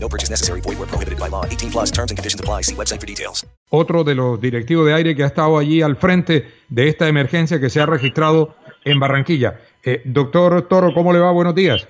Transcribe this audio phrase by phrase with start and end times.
[0.00, 0.60] No purchase necessary.
[0.60, 1.44] Void where prohibited by law.
[1.44, 2.62] 18 plus terms and conditions apply.
[2.62, 3.46] See website for details.
[3.70, 7.60] Otro de los directivos de aire que ha estado allí al frente de esta emergencia
[7.60, 9.60] que se ha registrado en Barranquilla.
[9.84, 11.30] Eh, doctor Toro, ¿cómo le va?
[11.32, 11.88] Buenos días.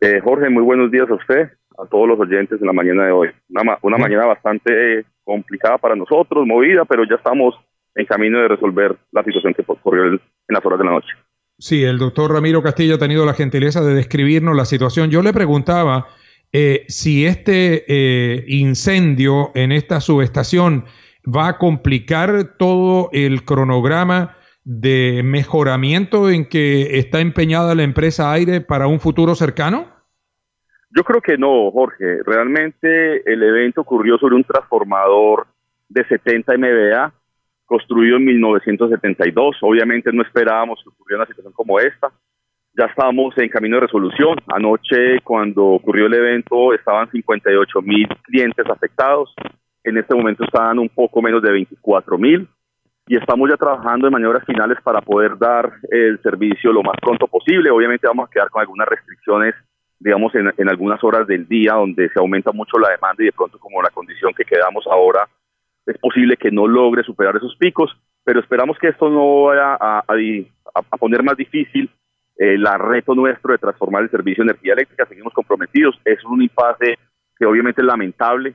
[0.00, 3.12] Eh, Jorge, muy buenos días a usted, a todos los oyentes en la mañana de
[3.12, 3.28] hoy.
[3.50, 7.54] Una, ma- una mañana bastante eh, complicada para nosotros, movida, pero ya estamos
[7.94, 11.08] en camino de resolver la situación que ocurrió en las horas de la noche.
[11.58, 15.10] Sí, el doctor Ramiro Castillo ha tenido la gentileza de describirnos la situación.
[15.10, 16.06] Yo le preguntaba
[16.52, 20.84] eh, si este eh, incendio en esta subestación
[21.24, 28.60] va a complicar todo el cronograma de mejoramiento en que está empeñada la empresa Aire
[28.60, 29.86] para un futuro cercano.
[30.90, 32.22] Yo creo que no, Jorge.
[32.24, 35.46] Realmente el evento ocurrió sobre un transformador
[35.88, 37.12] de 70 MVA
[37.66, 39.56] construido en 1972.
[39.60, 42.10] Obviamente no esperábamos que ocurriera una situación como esta.
[42.78, 44.38] Ya estábamos en camino de resolución.
[44.54, 49.34] Anoche, cuando ocurrió el evento, estaban 58 mil clientes afectados.
[49.82, 52.48] En este momento están un poco menos de 24 mil.
[53.08, 57.26] Y estamos ya trabajando en maniobras finales para poder dar el servicio lo más pronto
[57.26, 57.68] posible.
[57.68, 59.56] Obviamente vamos a quedar con algunas restricciones
[59.98, 63.58] digamos, en, algunas horas del día donde se aumenta mucho la demanda y de pronto
[63.58, 65.28] como la condición que quedamos ahora,
[65.84, 67.90] es posible que no logre superar esos picos,
[68.22, 71.90] pero esperamos que esto no vaya a poner más difícil
[72.38, 75.06] el reto nuestro de transformar el servicio de energía eléctrica.
[75.06, 76.00] Seguimos comprometidos.
[76.04, 76.96] Es un impasse
[77.36, 78.54] que obviamente es lamentable,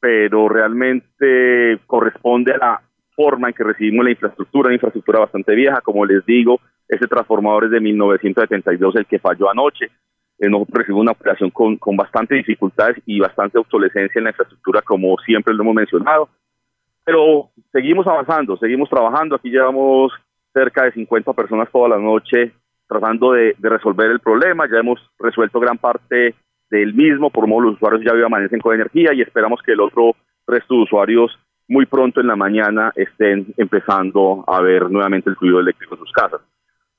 [0.00, 2.82] pero realmente corresponde a la
[3.14, 5.80] forma en que recibimos la infraestructura, una infraestructura bastante vieja.
[5.80, 9.86] Como les digo, ese transformador es de 1972, el que falló anoche.
[10.38, 14.82] Eh, nosotros recibimos una operación con, con bastante dificultades y bastante obsolescencia en la infraestructura,
[14.82, 16.28] como siempre lo hemos mencionado.
[17.04, 19.36] Pero seguimos avanzando, seguimos trabajando.
[19.36, 20.12] Aquí llevamos
[20.52, 22.52] cerca de 50 personas toda la noche
[22.90, 24.66] tratando de, de resolver el problema.
[24.70, 26.34] Ya hemos resuelto gran parte
[26.70, 29.80] del mismo, por modo los usuarios ya hoy amanecen con energía y esperamos que el
[29.80, 30.14] otro
[30.46, 31.30] resto de usuarios
[31.68, 36.12] muy pronto en la mañana estén empezando a ver nuevamente el fluido eléctrico en sus
[36.12, 36.40] casas.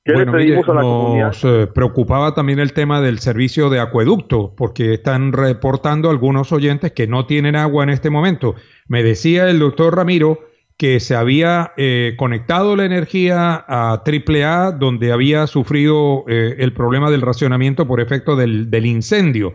[0.04, 4.52] ¿Qué Bueno, le mire, a la nos preocupaba también el tema del servicio de acueducto,
[4.56, 8.56] porque están reportando algunos oyentes que no tienen agua en este momento.
[8.88, 10.40] Me decía el doctor Ramiro
[10.82, 17.08] que se había eh, conectado la energía a AAA, donde había sufrido eh, el problema
[17.08, 19.54] del racionamiento por efecto del, incendio.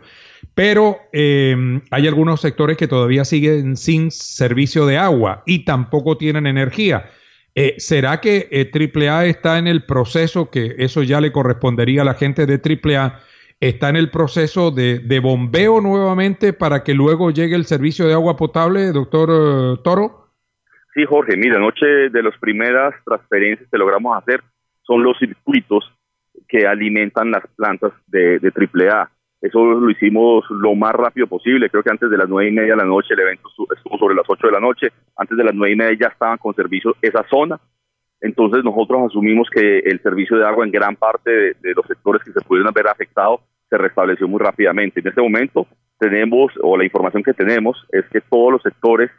[0.54, 6.48] Pero eh, hay algunos sectores que todavía siguen sin servicio de agua y tampoco tienen
[6.48, 7.10] energía.
[7.56, 12.14] Eh, ¿Será que AAA está en el proceso, que eso ya le correspondería a la
[12.14, 13.20] gente de AAA,
[13.60, 18.14] está en el proceso de, de bombeo nuevamente para que luego llegue el servicio de
[18.14, 20.27] agua potable, doctor Toro?
[20.98, 24.42] Sí, Jorge, mira, anoche de las primeras transferencias que logramos hacer
[24.82, 25.94] son los circuitos
[26.48, 29.08] que alimentan las plantas de, de AAA.
[29.40, 31.70] Eso lo hicimos lo más rápido posible.
[31.70, 34.00] Creo que antes de las nueve y media de la noche, el evento estu- estuvo
[34.00, 34.88] sobre las ocho de la noche.
[35.16, 37.60] Antes de las nueve y media ya estaban con servicio esa zona.
[38.20, 42.32] Entonces nosotros asumimos que el servicio de agua en gran parte de, los sectores que
[42.32, 45.02] se pudieron ver afectados se restableció muy rápidamente.
[45.02, 45.68] En este momento
[46.00, 49.12] tenemos, o la información que tenemos, es que todos los sectores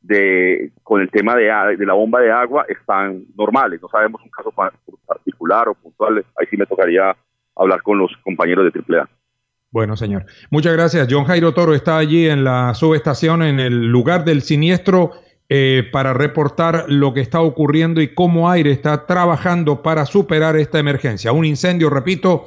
[0.00, 1.46] de con el tema de,
[1.84, 3.80] la bomba de agua están normales.
[3.82, 4.72] No sabemos un caso pa-
[5.06, 6.24] particular o puntual.
[6.38, 7.16] Ahí sí me tocaría
[7.56, 9.08] hablar con los compañeros de AAA.
[9.70, 10.24] Bueno, señor.
[10.50, 11.08] Muchas gracias.
[11.10, 15.12] John Jairo Toro está allí en la subestación, en el lugar del siniestro,
[15.48, 20.78] eh, para reportar lo que está ocurriendo y cómo Aire está trabajando para superar esta
[20.78, 21.32] emergencia.
[21.32, 22.44] Un incendio, repito,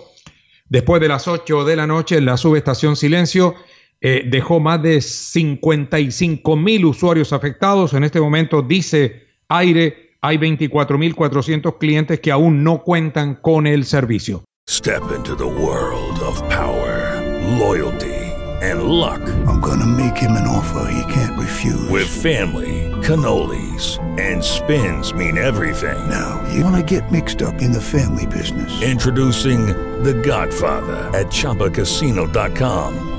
[0.69, 3.55] después de las 8 de la noche en la subestación Silencio.
[4.01, 7.93] Eh, dejó más de 55 mil usuarios afectados.
[7.93, 14.43] En este momento dice Aire, hay 24.400 clientes que aún no cuentan con el servicio.
[14.69, 17.19] Step into the world of power,
[17.57, 18.13] loyalty,
[18.61, 19.19] and luck.
[19.47, 21.89] I'm gonna make him an offer he can't refuse.
[21.89, 25.97] With family, cannolis, and spins mean everything.
[26.07, 28.81] now, you wanna get mixed up in the family business.
[28.83, 29.67] Introducing
[30.03, 33.18] The Godfather at ChumbaCasino.com.